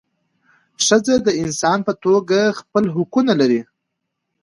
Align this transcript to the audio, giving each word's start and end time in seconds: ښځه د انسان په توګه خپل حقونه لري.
ښځه 0.85 1.15
د 1.25 1.27
انسان 1.43 1.79
په 1.87 1.93
توګه 2.03 2.39
خپل 2.59 2.83
حقونه 2.95 3.33
لري. 3.41 3.61